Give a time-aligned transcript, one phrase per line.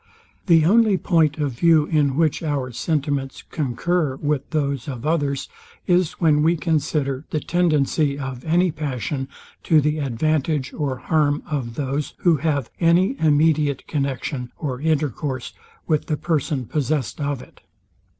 [0.47, 5.47] The only point of view, in which our sentiments concur with those of others,
[5.85, 9.27] is, when we consider the tendency of any passion
[9.61, 15.53] to the advantage or harm of those, who have any immediate connexion or intercourse
[15.85, 17.61] with the person possessed of it.